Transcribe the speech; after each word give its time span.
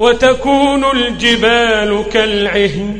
وتكون 0.00 0.84
الجبال 0.84 2.04
كالعهن 2.12 2.98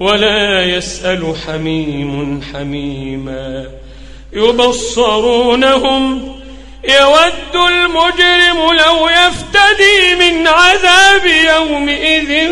ولا 0.00 0.64
يسأل 0.64 1.34
حميم 1.46 2.42
حميما. 2.52 3.66
يبصرونهم 4.32 6.00
يود 6.84 7.54
المجرم 7.68 8.72
لو 8.72 9.08
يفتدي 9.08 10.14
من 10.18 10.46
عذاب 10.46 11.26
يومئذ 11.26 12.50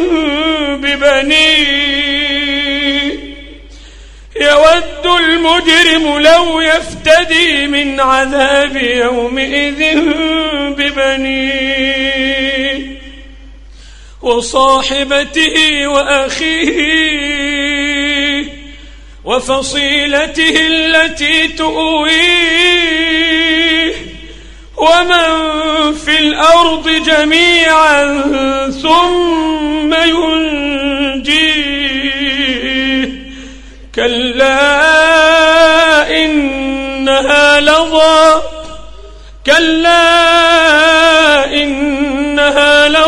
ببنيه. 0.76 2.18
يود 4.40 5.06
المجرم 5.20 6.18
لو 6.18 6.60
يفتدي 6.60 7.66
من 7.66 8.00
عذاب 8.00 8.76
يومئذ 8.76 9.98
ببنيه. 10.76 12.57
وصاحبته 14.22 15.86
وأخيه 15.86 17.28
وفصيلته 19.24 20.54
التي 20.66 21.48
تؤويه 21.48 22.88
ومن 24.76 25.94
في 25.94 26.18
الأرض 26.18 26.88
جميعا 26.88 28.04
ثم 28.82 29.94
ينجيه 29.94 31.48
كلا 33.94 34.58
إنها 36.24 37.60
لظى 37.60 38.42
كلا 39.46 40.24
إنها 41.54 42.88
لظى 42.88 43.07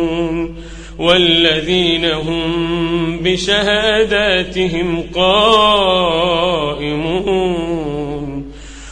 والذين 1.01 2.05
هم 2.05 3.19
بشهاداتهم 3.23 5.03
قائمون 5.15 6.61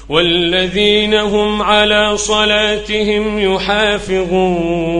والذين 0.10 1.14
هم 1.14 1.62
على 1.62 2.18
صلاتهم 2.18 3.40
يحافظون 3.54 5.00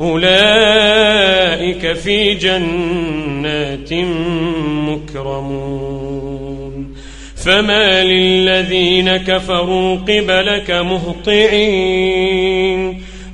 أولئك 0.00 1.92
في 1.92 2.34
جنات 2.34 3.92
مكرمون 4.88 6.28
فما 7.36 8.04
للذين 8.04 9.16
كفروا 9.16 9.96
قبلك 9.96 10.70
مهطعين 10.70 12.28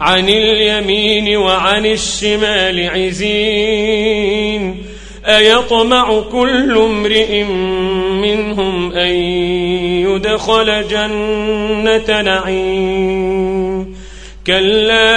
عن 0.01 0.29
اليمين 0.29 1.37
وعن 1.37 1.87
الشمال 1.87 2.91
عزين. 2.91 4.83
أيطمع 5.27 6.21
كل 6.33 6.79
امرئ 6.79 7.43
منهم 8.23 8.93
أن 8.93 9.11
يدخل 10.07 10.89
جنة 10.89 12.23
نعيم. 12.23 13.97
كلا 14.47 15.15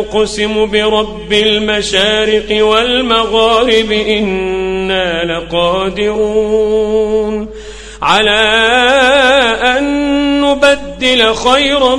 أقسم 0.00 0.66
برب 0.66 1.32
المشارق 1.32 2.64
والمغارب 2.64 3.92
إنا 3.92 5.24
لقادرون 5.24 6.78
على 8.02 8.40
أن 9.62 10.08
نبدل 10.40 11.34
خيرا 11.34 11.96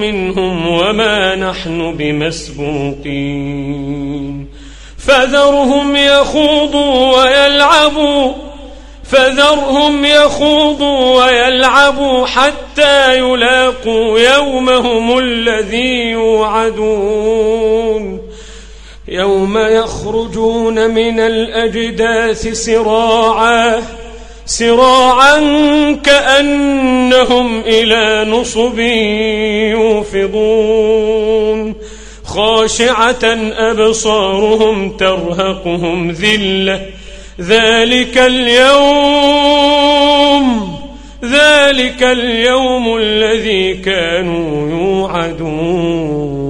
منهم 0.00 0.68
وما 0.68 1.34
نحن 1.34 1.96
بمسبوقين 1.96 3.44
فذرهم 4.98 5.96
يخوضوا 5.96 7.22
ويلعبوا 7.22 8.32
فذرهم 9.06 10.04
يخوضوا 10.04 11.24
ويلعبوا 11.24 12.26
حتى 12.26 13.18
يلاقوا 13.18 14.18
يومهم 14.18 15.18
الذي 15.18 16.10
يوعدون. 16.10 17.54
يوم 19.08 19.58
يخرجون 19.58 20.90
من 20.90 21.20
الأجداث 21.20 22.48
سراعا 22.48 23.82
سراعا 24.46 25.38
كأنهم 26.04 27.60
إلى 27.60 28.30
نصب 28.30 28.78
يوفضون. 30.14 31.74
خاشعة 32.24 33.24
أبصارهم 33.56 34.96
ترهقهم 34.96 36.10
ذلة 36.10 36.86
ذلك 37.40 38.18
اليوم 38.18 39.64
ذلك 41.24 42.02
اليوم 42.02 42.96
الذي 42.96 43.74
كانوا 43.74 44.70
يوعدون. 44.70 46.43